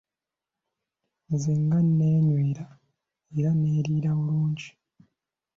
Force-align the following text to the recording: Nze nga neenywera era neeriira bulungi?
Nze 1.31 1.51
nga 1.63 1.77
neenywera 1.95 2.65
era 3.37 3.49
neeriira 3.59 4.11
bulungi? 4.19 4.69